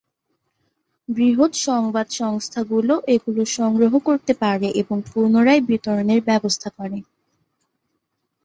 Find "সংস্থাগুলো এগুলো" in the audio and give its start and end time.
2.13-3.41